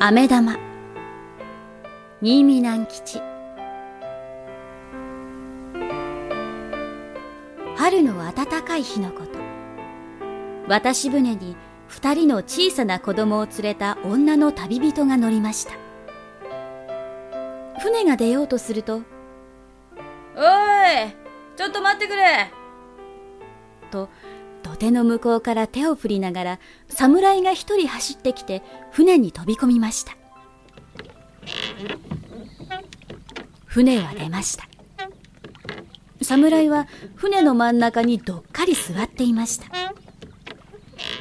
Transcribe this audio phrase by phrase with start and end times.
[0.00, 0.56] 飴玉。
[2.20, 3.20] 新見南吉。
[7.76, 9.40] 春の暖かい日のこと。
[10.68, 11.56] 渡し船に
[11.88, 15.72] 二人の小さな子供を連れた女の旅人が乗りました。
[17.80, 19.02] 船が出ようとするとおい
[21.56, 22.52] ちょっと待ってくれ。
[23.90, 24.27] と土
[24.78, 30.16] 手の向こうから手を振りながら侍が一人走ってきて船に飛び込みました。
[33.66, 34.68] 船は出ました。
[36.22, 39.66] 侍は船の真ん中にどっかり座っていました。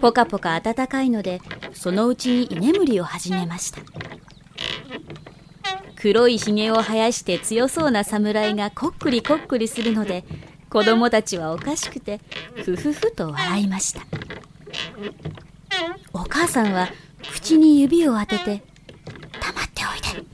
[0.00, 1.40] ポカポカ暖かいので
[1.72, 3.80] そのうちに居眠りを始めました。
[5.96, 10.24] 黒いひげを生やして強そうな侍がこっくりこっくりするので
[10.70, 12.20] 子供たちはおかしくて
[12.54, 14.02] ふふふと笑いました。
[16.12, 16.88] お母さんは
[17.32, 18.62] 口に指を当てて
[19.42, 20.24] 「黙っておいで」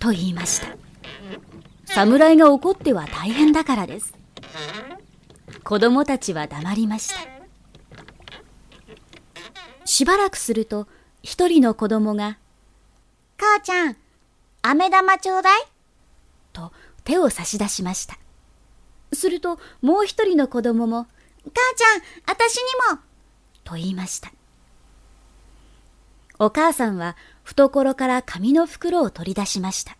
[0.00, 0.68] と言いました。
[1.84, 4.14] 侍が怒っては大変だからです。
[5.62, 7.16] 子供たちは黙りました。
[9.84, 10.88] しばらくすると
[11.22, 12.38] 一人の子供が
[13.38, 13.96] 「母ちゃん
[14.62, 15.66] 飴玉ちょうだい」
[16.52, 16.72] と
[17.04, 18.18] 手を差し出しました
[19.16, 21.08] するともう一人の子供も
[21.42, 23.00] 「母ちゃんあたしにも」
[23.64, 24.30] と言いました。
[26.38, 29.96] お母さんは懐から紙の袋を取り出しました。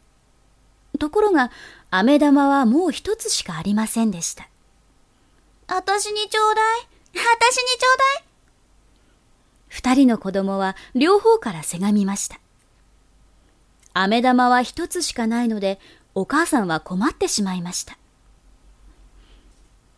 [1.01, 1.51] ところが
[1.91, 4.49] 飴玉はもう一つしかありませんでした。
[5.67, 6.81] あたしにちょうだい。
[6.81, 8.25] あたしにちょうだい。
[9.69, 12.39] 二人の子供は両方からせがみました。
[13.99, 15.81] 飴玉は一つしかないので
[16.15, 17.97] お母さんは困ってしまいました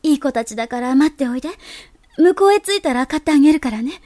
[0.02, 1.50] いい子たちだから待っておいで。
[2.18, 4.02] 向こうへ着いたら買ってあげるからね。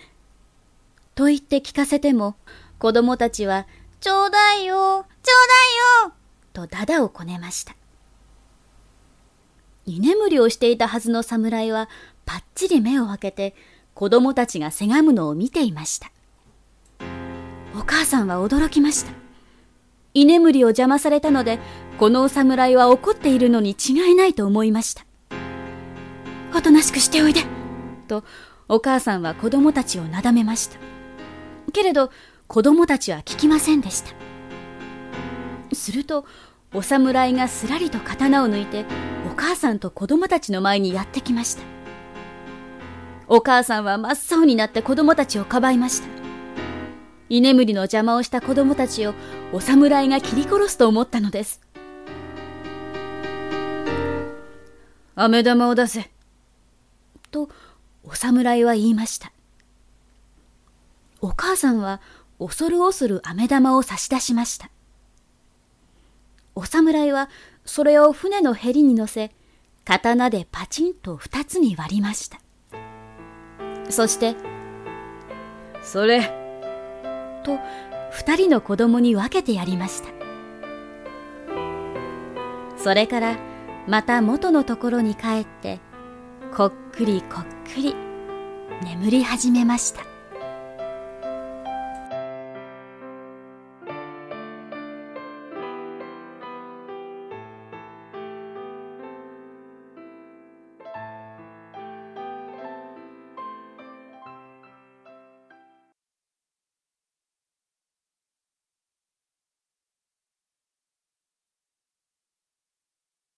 [1.15, 2.37] と言って聞かせても、
[2.79, 3.67] 子供たちは、
[4.01, 4.85] ちょうだいよ、ちょう
[6.03, 6.13] だいよ、
[6.53, 7.75] とダダをこねました。
[9.87, 11.89] 居眠りをしていたはずの侍は、
[12.27, 13.55] ぱっちり目を開けて、
[13.95, 16.11] 子供たちがせがむのを見ていました。
[17.75, 19.13] お母さんは驚きました。
[20.13, 21.59] 居眠りを邪魔されたので、
[21.99, 25.07] このお侍は怒っているのに違いないと思いました。
[26.55, 27.45] おとなしくしておいで。
[28.09, 28.25] と、
[28.69, 30.79] お母さんは子供たちをなだめました。
[31.73, 32.11] けれど、
[32.47, 34.13] 子供たちは聞きませんでした。
[35.75, 36.27] すると、
[36.75, 38.85] お侍がすらりと刀を抜いて、
[39.31, 41.63] お母さんと子供たちの前にやってきました。
[43.29, 46.09] お母さんは真っ青になって子供たちをかばいました。
[47.31, 49.15] 居眠りの邪魔をした子供たちを
[49.53, 51.63] お侍が切り殺すと思ったのです。
[55.15, 56.11] 飴玉を出せ。
[57.33, 57.49] と
[58.05, 59.33] お侍は言いました。
[61.21, 62.01] お母さんは
[62.39, 64.71] 恐る恐る飴玉を差し出しました。
[66.55, 67.31] お侍は
[67.65, 69.33] それを船のへりに乗せ
[69.85, 72.39] 刀でパチンと二つに割りました。
[73.89, 74.37] そして
[75.83, 76.21] 「それ」
[77.45, 77.59] と
[78.11, 80.09] 二人の子供に分けてやりました。
[82.77, 83.39] それから
[83.87, 85.81] また元のところに帰って
[86.55, 87.95] こっくりこっくり。
[88.85, 90.12] 眠り始めました。